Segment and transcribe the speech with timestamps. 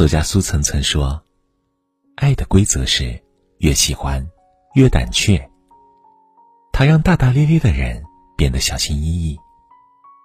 [0.00, 1.22] 作家苏岑曾说
[2.16, 3.22] ：“爱的规则是，
[3.58, 4.26] 越喜欢，
[4.72, 5.38] 越胆怯。
[6.72, 8.02] 它让大大咧咧的人
[8.34, 9.38] 变得小心翼翼，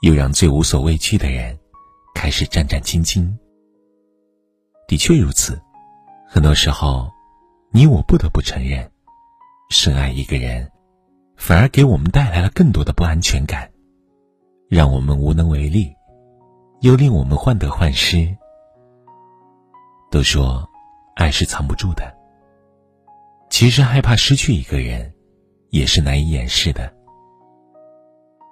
[0.00, 1.56] 又让最无所畏惧的人
[2.16, 3.32] 开始战战兢兢。”
[4.88, 5.56] 的确如此，
[6.28, 7.08] 很多时候，
[7.70, 8.90] 你我不得不承认，
[9.68, 10.68] 深爱一个人，
[11.36, 13.70] 反而给我们带来了更多的不安全感，
[14.68, 15.94] 让我们无能为力，
[16.80, 18.36] 又令我们患得患失。
[20.10, 20.68] 都说，
[21.14, 22.12] 爱是藏不住的。
[23.48, 25.12] 其实害怕失去一个人，
[25.68, 26.92] 也是难以掩饰的。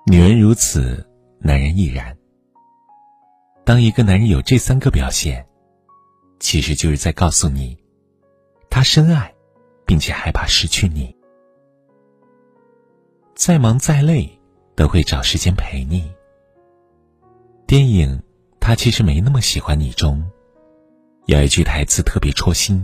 [0.07, 1.05] 女人如此，
[1.41, 2.17] 男人亦然。
[3.65, 5.45] 当一个男人有这三个表现，
[6.39, 7.77] 其实就是在告诉你，
[8.71, 9.35] 他深爱，
[9.85, 11.15] 并且害怕失去你。
[13.35, 14.31] 再忙再累，
[14.77, 16.11] 都会找时间陪你。
[17.67, 18.17] 电影
[18.61, 20.25] 《他其实没那么喜欢你》中。
[21.29, 22.83] 有一句台词特别戳心。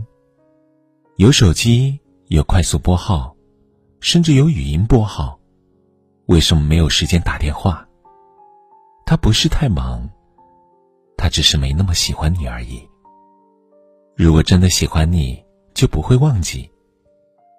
[1.17, 3.35] 有手机，有快速拨号，
[4.01, 5.41] 甚至有语音拨号，
[6.27, 7.89] 为什么没有时间打电话？
[9.07, 10.07] 他不是太忙，
[11.17, 12.87] 他只是没那么喜欢你而已。
[14.15, 15.43] 如果真的喜欢你，
[15.73, 16.71] 就不会忘记；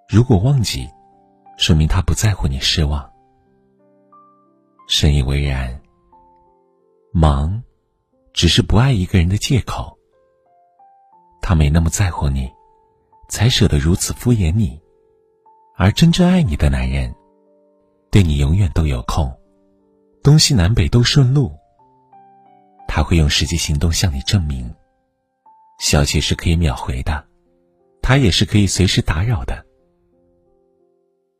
[0.07, 0.87] 如果忘记，
[1.57, 3.11] 说明他不在乎你失望。
[4.87, 5.81] 深以为然。
[7.11, 7.63] 忙，
[8.33, 9.94] 只是不爱一个人的借口。
[11.47, 12.51] 他没那么在乎你，
[13.29, 14.81] 才舍得如此敷衍你，
[15.75, 17.13] 而真正爱你的男人，
[18.09, 19.31] 对你永远都有空，
[20.23, 21.51] 东西南北都顺路。
[22.87, 24.73] 他会用实际行动向你证明，
[25.77, 27.23] 消息是可以秒回的，
[28.01, 29.63] 他也是可以随时打扰的。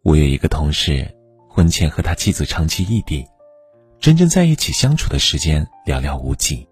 [0.04, 1.12] 我有一个同事，
[1.50, 3.26] 婚前和他妻子长期异地，
[4.00, 6.68] 真正在一起相处的时间寥寥无几。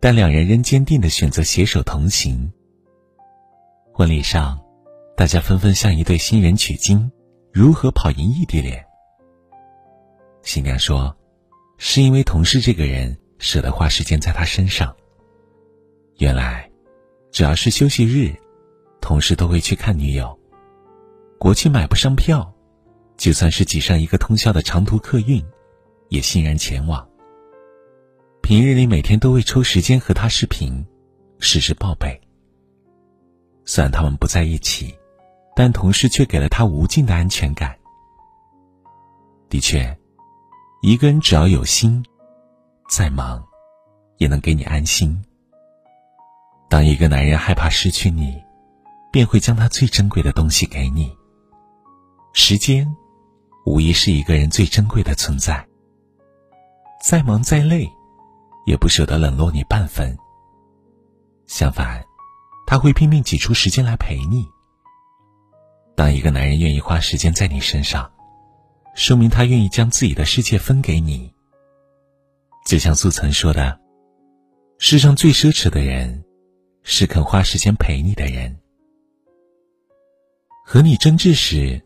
[0.00, 2.52] 但两人仍坚定的选择携手同行。
[3.92, 4.60] 婚礼上，
[5.16, 7.10] 大家纷纷向一对新人取经，
[7.52, 8.84] 如何跑赢异地恋？
[10.42, 11.16] 新娘说
[11.78, 14.94] ：“是因为同事这个人舍得花时间在他身上。
[16.18, 16.70] 原来，
[17.32, 18.32] 只要是休息日，
[19.00, 20.38] 同事都会去看女友。
[21.40, 22.54] 国庆买不上票，
[23.16, 25.44] 就算是挤上一个通宵的长途客运，
[26.08, 27.04] 也欣然前往。”
[28.48, 30.82] 平日里每天都会抽时间和他视频，
[31.38, 32.18] 时时报备。
[33.66, 34.96] 虽然他们不在一起，
[35.54, 37.76] 但同事却给了他无尽的安全感。
[39.50, 39.94] 的确，
[40.80, 42.02] 一个人只要有心，
[42.88, 43.46] 再忙，
[44.16, 45.22] 也能给你安心。
[46.70, 48.42] 当一个男人害怕失去你，
[49.12, 51.14] 便会将他最珍贵的东西给你。
[52.32, 52.96] 时间，
[53.66, 55.68] 无疑是一个人最珍贵的存在。
[57.04, 57.86] 再忙再累。
[58.68, 60.14] 也不舍得冷落你半分。
[61.46, 62.04] 相反，
[62.66, 64.46] 他会拼命挤出时间来陪你。
[65.96, 68.12] 当一个男人愿意花时间在你身上，
[68.94, 71.32] 说明他愿意将自己的世界分给你。
[72.66, 73.80] 就像苏岑说的
[74.76, 76.22] ：“世上最奢侈的人，
[76.82, 78.54] 是肯花时间陪你的人。
[80.62, 81.82] 和你争执时，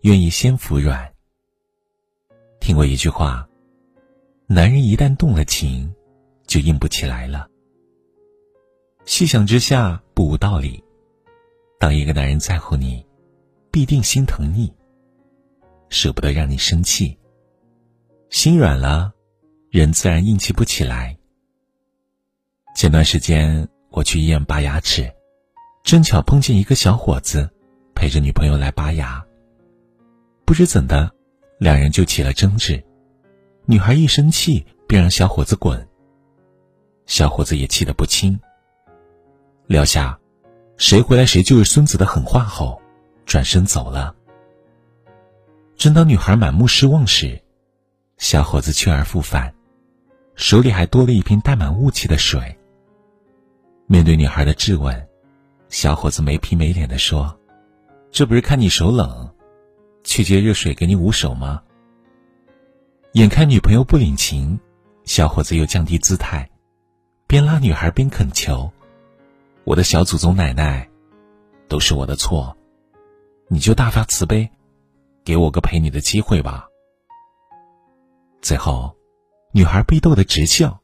[0.00, 1.12] 愿意先服软。”
[2.60, 3.46] 听过一句话
[4.48, 5.94] ：“男人一旦动了情。”
[6.46, 7.48] 就硬不起来了。
[9.04, 10.82] 细想之下，不无道理。
[11.78, 13.04] 当一个男人在乎你，
[13.70, 14.72] 必定心疼你，
[15.90, 17.18] 舍不得让你生气。
[18.30, 19.12] 心软了，
[19.70, 21.16] 人自然硬气不起来。
[22.74, 25.12] 前段时间我去医院拔牙齿，
[25.82, 27.48] 正巧碰见一个小伙子
[27.94, 29.24] 陪着女朋友来拔牙。
[30.44, 31.10] 不知怎的，
[31.58, 32.82] 两人就起了争执。
[33.66, 35.86] 女孩一生气，便让小伙子滚。
[37.06, 38.38] 小伙子也气得不轻。
[39.66, 40.18] 撂下
[40.76, 42.80] “谁回来谁就是孙子”的狠话后，
[43.26, 44.14] 转身走了。
[45.76, 47.40] 正当女孩满目失望时，
[48.18, 49.54] 小伙子去而复返，
[50.34, 52.58] 手里还多了一瓶带满雾气的水。
[53.86, 55.08] 面对女孩的质问，
[55.68, 57.38] 小伙子没皮没脸的说
[58.10, 59.28] ：“这不是看你手冷，
[60.04, 61.62] 去接热水给你捂手吗？”
[63.12, 64.58] 眼看女朋友不领情，
[65.04, 66.48] 小伙子又降低姿态。
[67.26, 68.70] 边拉女孩边恳求
[69.64, 70.88] ：“我的小祖宗奶奶，
[71.68, 72.56] 都是我的错，
[73.48, 74.48] 你就大发慈悲，
[75.24, 76.68] 给我个陪你的机会吧。”
[78.40, 78.94] 最后，
[79.52, 80.78] 女孩被逗得直笑，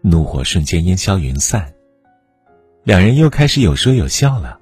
[0.00, 1.72] 怒火瞬间烟消云散，
[2.82, 4.58] 两人又开始有说有笑了。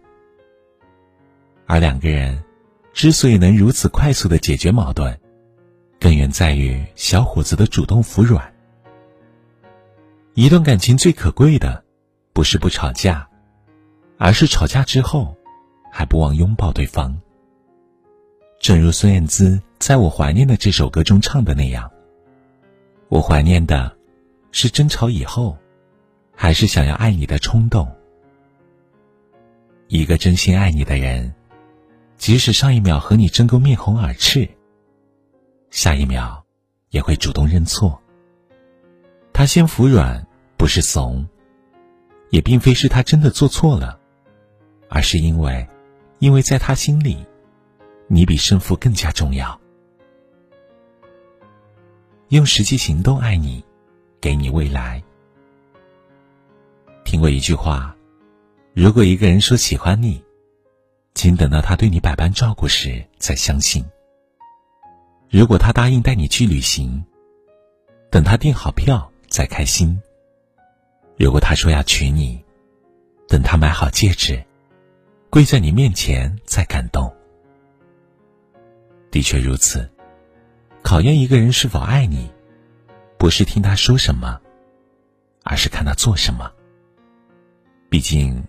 [1.66, 2.44] 而两个人
[2.92, 5.18] 之所以能如此快速的解决矛盾，
[5.98, 8.53] 根源在于小伙子的主动服软。
[10.36, 11.84] 一段感情最可贵的，
[12.32, 13.28] 不是不吵架，
[14.18, 15.36] 而是吵架之后
[15.92, 17.16] 还不忘拥抱对方。
[18.58, 21.88] 正如孙燕姿在我怀念的这首歌中唱的那样，
[23.08, 23.96] 我怀念的
[24.50, 25.56] 是争吵以后，
[26.34, 27.88] 还是想要爱你的冲动。
[29.86, 31.32] 一个真心爱你的人，
[32.16, 34.48] 即使上一秒和你争个面红耳赤，
[35.70, 36.44] 下一秒
[36.90, 38.00] 也会主动认错。
[39.34, 40.24] 他先服软，
[40.56, 41.26] 不是怂，
[42.30, 43.98] 也并非是他真的做错了，
[44.88, 45.68] 而是因为，
[46.20, 47.26] 因为在他心里，
[48.06, 49.60] 你比胜负更加重要。
[52.28, 53.64] 用实际行动爱你，
[54.20, 55.02] 给你未来。
[57.04, 57.94] 听过一句话。
[58.72, 60.22] 如果一个人说喜欢你，
[61.14, 63.84] 请等到他对你百般照顾时再相信。
[65.28, 67.04] 如果他答应带你去旅行，
[68.10, 70.00] 等他订好票再开心。
[71.16, 72.40] 如果他说要娶你，
[73.26, 74.40] 等他买好戒指，
[75.28, 77.12] 跪在你面前再感动。
[79.10, 79.90] 的确如此，
[80.82, 82.30] 考验一个人是否爱你，
[83.18, 84.40] 不是听他说什么，
[85.42, 86.48] 而是看他做什么。
[87.90, 88.40] 毕竟。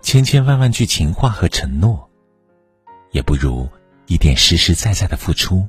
[0.00, 2.10] 千千万万句情话和承诺，
[3.12, 3.66] 也不如
[4.04, 5.66] 一点实实在在的付出。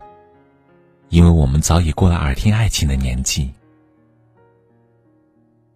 [1.08, 3.54] 因为我们早已过了耳听爱情的年纪。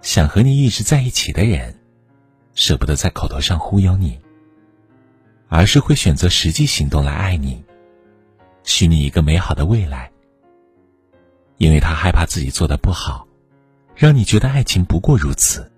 [0.01, 1.78] 想和你一直在一起的人，
[2.54, 4.19] 舍不得在口头上忽悠你，
[5.48, 7.63] 而是会选择实际行动来爱你，
[8.63, 10.10] 许你一个美好的未来。
[11.57, 13.28] 因为他害怕自己做的不好，
[13.94, 15.69] 让你觉得爱情不过如此。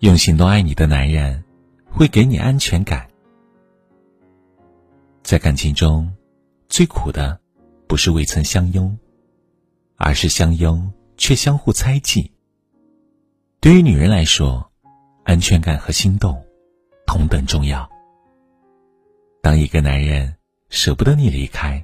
[0.00, 1.44] 用行动爱你的男人，
[1.88, 3.08] 会给你安全感。
[5.22, 6.12] 在感情中，
[6.68, 7.38] 最苦的
[7.86, 8.98] 不是未曾相拥，
[9.94, 12.31] 而是相拥却相互猜忌。
[13.62, 14.72] 对于女人来说，
[15.22, 16.44] 安全感和心动
[17.06, 17.88] 同等重要。
[19.40, 20.34] 当一个男人
[20.68, 21.80] 舍不得你离开，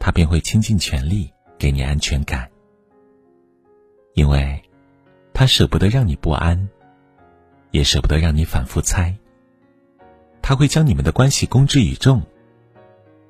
[0.00, 2.50] 他便会倾尽全力给你安全感，
[4.14, 4.60] 因为
[5.32, 6.68] 他舍不得让你不安。
[7.70, 9.16] 也舍不得让你反复猜。
[10.42, 12.20] 他会将你们的关系公之于众，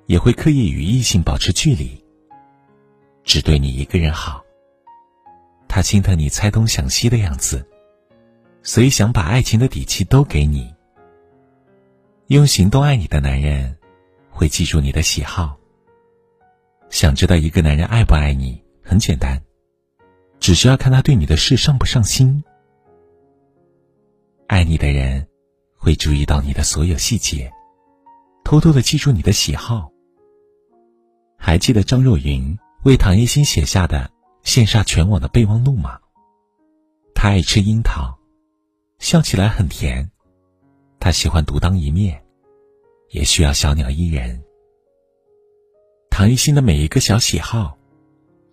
[0.07, 2.03] 也会刻意与异性保持距离，
[3.25, 4.43] 只对你一个人好。
[5.79, 7.65] 他心疼你猜东想西的样子，
[8.65, 10.75] 所以想把爱情的底气都给你。
[12.27, 13.79] 用行动爱你的男人，
[14.29, 15.57] 会记住你的喜好。
[16.91, 19.41] 想知道一个男人爱不爱你，很简单，
[20.41, 22.43] 只需要看他对你的事上不上心。
[24.49, 25.29] 爱你的人，
[25.77, 27.53] 会注意到你的所有细节，
[28.43, 29.93] 偷偷的记住你的喜好。
[31.37, 34.11] 还记得张若昀为唐艺昕写下的
[34.49, 35.99] 羡煞全网的备忘录吗？
[37.15, 38.19] 他爱吃樱桃，
[38.99, 40.11] 笑起来很甜。
[40.99, 42.25] 他喜欢独当一面，
[43.11, 44.43] 也需要小鸟依人。
[46.09, 47.77] 唐艺昕的每一个小喜好，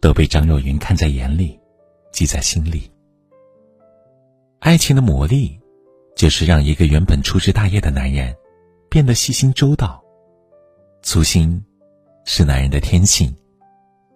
[0.01, 1.57] 都被张若昀看在眼里，
[2.12, 2.91] 记在心里。
[4.59, 5.57] 爱情的魔力。
[6.15, 8.33] 就是让一个原本粗枝大叶的男人，
[8.89, 10.01] 变得细心周到。
[11.01, 11.62] 粗心，
[12.24, 13.36] 是男人的天性。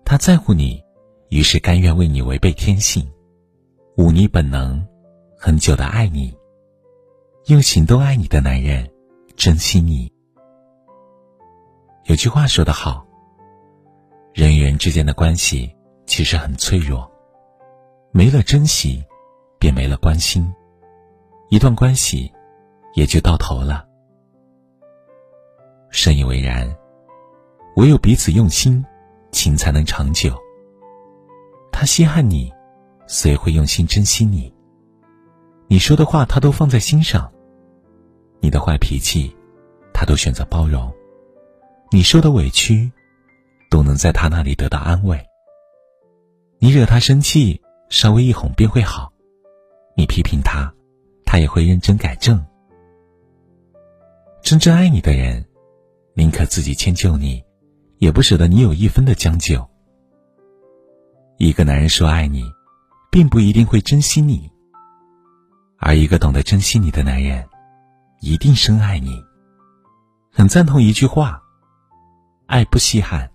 [0.06, 0.82] 他在乎你，
[1.30, 3.08] 于是甘愿为你违背天性，
[3.98, 4.84] 忤逆本能，
[5.38, 6.36] 很久的爱你。
[7.46, 8.90] 用行动爱你的男人，
[9.36, 10.12] 珍惜你。
[12.06, 13.06] 有句话说得好，
[14.34, 15.72] 人与人之间的关系
[16.08, 17.10] 其实很脆弱，
[18.12, 19.04] 没了珍惜，
[19.60, 20.52] 便没了关心。
[21.50, 22.32] 一段关系，
[22.96, 23.88] 也就到头了。
[25.92, 26.68] 深以为然，
[27.76, 28.84] 唯有彼此用心，
[29.32, 30.36] 情才能长久。
[31.80, 32.52] 他稀罕你，
[33.08, 34.54] 所以会用心珍惜你。
[35.70, 37.32] 你说的话，他都放在心上；
[38.42, 39.34] 你的坏脾气，
[39.94, 40.92] 他都选择包容；
[41.90, 42.92] 你受的委屈，
[43.70, 45.26] 都能在他那里得到安慰。
[46.58, 49.10] 你惹他生气，稍微一哄便会好；
[49.96, 50.70] 你批评他。
[51.26, 52.46] 他也会认真改正。
[54.42, 55.46] 真正爱你的人，
[56.14, 57.42] 宁可自己迁就你，
[58.00, 59.66] 也不舍得你有一分的将就。
[61.40, 62.44] 一个男人说爱你，
[63.10, 64.52] 并不一定会珍惜你，
[65.78, 67.48] 而一个懂得珍惜你的男人，
[68.20, 69.24] 一定深爱你。
[70.30, 71.42] 很赞同一句话：
[72.48, 73.32] 爱不稀罕，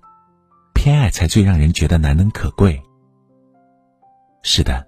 [0.75, 2.79] 偏爱才最让人觉得难能可贵。
[4.43, 4.87] 是的，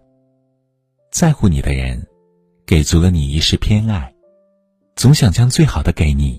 [1.11, 2.07] 在乎你的人。
[2.67, 4.13] 给足了你一世偏爱，
[4.97, 6.37] 总想将最好的给你，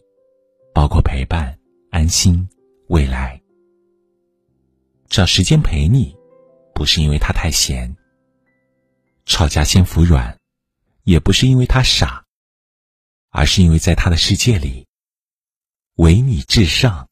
[0.74, 1.57] 包括陪伴、
[1.89, 2.46] 安心、
[2.89, 3.41] 未来。
[5.07, 6.13] 找时间陪你，
[6.77, 7.98] 不是因为他太闲。
[9.25, 10.38] 吵架先服软，
[11.05, 12.24] 也不是因为他傻，
[13.31, 14.86] 而是因为在他的世界里，
[15.96, 17.10] 唯你至上。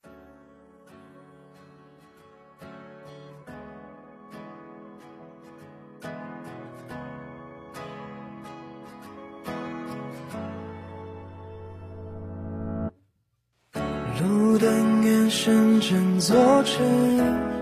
[14.21, 17.54] 路灯眼神正坐着。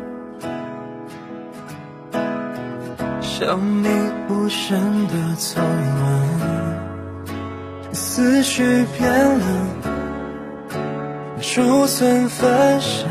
[3.54, 3.88] 当你
[4.30, 7.30] 无声的从容，
[7.92, 8.64] 思绪
[8.98, 9.46] 变了，
[11.40, 13.08] 竹笋分身，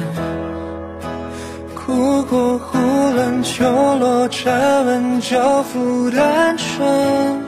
[1.77, 2.77] 哭过忽
[3.15, 3.65] 乱秋
[4.01, 7.41] 落，沉稳交付单纯。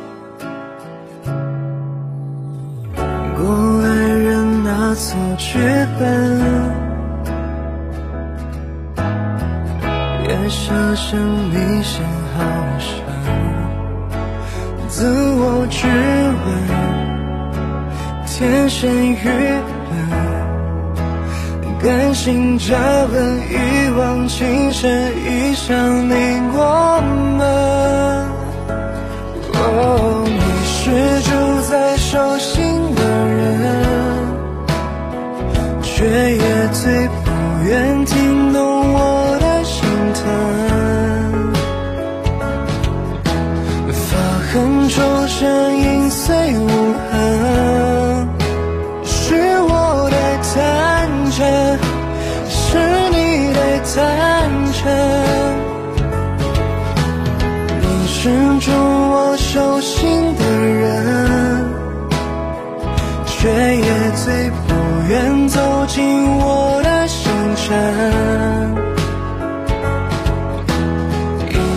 [3.36, 5.58] 过爱人拿错剧
[5.98, 6.40] 本，
[10.28, 12.13] 夜色深，迷线。
[15.84, 15.90] 我质
[16.44, 16.48] 问，
[18.26, 19.16] 天生愚
[19.88, 19.92] 笨，
[21.82, 22.74] 甘心加
[23.12, 23.14] 温，
[23.50, 26.12] 一往情深，一想你
[26.52, 27.00] 过
[27.36, 27.44] 门。
[29.56, 30.80] 哦，你是
[31.22, 31.30] 住
[31.70, 32.54] 在手心
[32.94, 33.42] 的人，
[35.82, 35.92] 却
[36.36, 37.30] 也最不
[37.66, 38.73] 愿听懂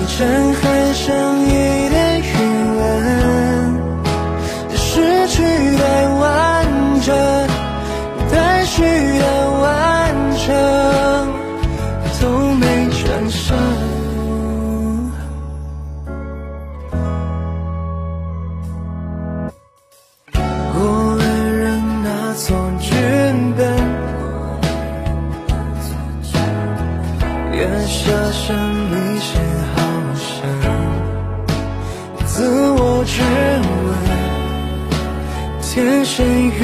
[0.08, 1.98] 一阵还剩一点。
[5.30, 6.66] 取代完
[7.02, 7.14] 整，
[8.32, 9.26] 待取代
[9.62, 10.46] 完成，
[12.22, 12.24] 都
[12.56, 13.56] 没转身。
[20.74, 22.96] 过来人拿错剧
[23.58, 23.60] 本，
[27.52, 27.96] 月下
[28.32, 29.30] 神秘线
[29.76, 29.76] 好
[33.08, 33.24] 质
[33.86, 33.90] 问。
[35.62, 36.60] 天生愚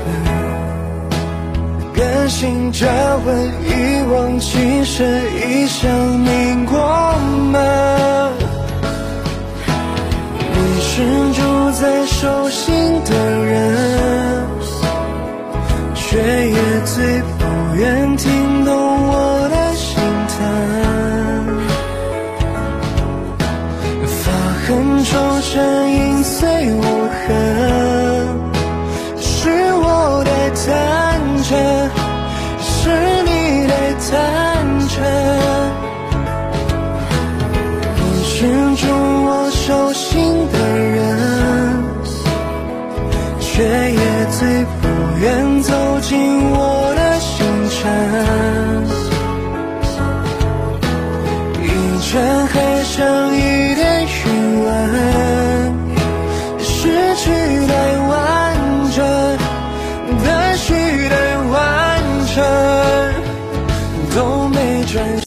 [0.00, 0.06] 笨，
[1.94, 2.86] 甘心交
[3.26, 3.28] 温，
[3.68, 6.74] 一往情深，一生凝过
[7.52, 7.54] 门。
[10.52, 10.92] 你是
[11.32, 11.40] 住
[11.72, 12.64] 在手心
[13.04, 13.10] 的
[13.44, 13.52] 人，
[15.94, 16.16] 却
[16.48, 17.44] 也最不
[17.76, 18.24] 愿听